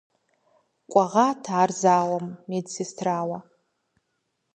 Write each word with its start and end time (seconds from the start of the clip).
Кӏуэгъат 0.91 1.43
ар 1.59 1.69
зауэм 1.81 2.25
медсестрауэ. 2.49 3.37